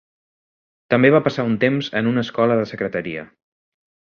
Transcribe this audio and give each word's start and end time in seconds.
També 0.93 1.11
va 1.15 1.21
passar 1.27 1.45
un 1.49 1.53
temps 1.65 1.91
en 2.01 2.11
una 2.15 2.25
escola 2.29 2.57
de 2.63 2.67
secretaria. 2.75 3.29